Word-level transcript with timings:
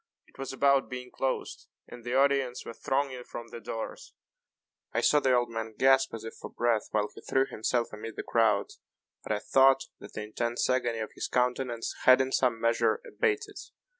It 0.25 0.39
was 0.39 0.51
about 0.51 0.89
being 0.89 1.11
closed, 1.11 1.67
and 1.87 2.03
the 2.03 2.15
audience 2.15 2.65
were 2.65 2.73
thronging 2.73 3.23
from 3.23 3.49
the 3.49 3.59
doors. 3.61 4.15
I 4.93 5.01
saw 5.01 5.19
the 5.19 5.35
old 5.35 5.51
man 5.51 5.75
gasp 5.77 6.11
as 6.15 6.23
if 6.23 6.33
for 6.33 6.49
breath 6.49 6.87
while 6.89 7.07
he 7.13 7.21
threw 7.21 7.45
himself 7.45 7.93
amid 7.93 8.15
the 8.15 8.23
crowd; 8.23 8.71
but 9.21 9.31
I 9.31 9.37
thought 9.37 9.83
that 9.99 10.13
the 10.13 10.23
intense 10.23 10.67
agony 10.67 10.97
of 10.97 11.11
his 11.13 11.27
countenance 11.27 11.93
had, 12.05 12.19
in 12.19 12.31
some 12.31 12.59
measure, 12.59 12.99
abated. 13.05 13.59